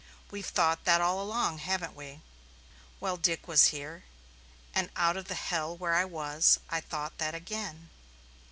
We've 0.31 0.47
thought 0.47 0.85
that 0.85 0.99
all 0.99 1.21
along, 1.21 1.59
haven't 1.59 1.95
we? 1.95 2.21
Well, 2.99 3.17
Dick 3.17 3.47
was 3.47 3.65
here, 3.67 4.03
and 4.73 4.89
out 4.95 5.15
of 5.15 5.27
the 5.27 5.35
hell 5.35 5.77
where 5.77 5.93
I 5.93 6.05
was 6.05 6.59
I 6.71 6.81
thought 6.81 7.19
that 7.19 7.35
again. 7.35 7.91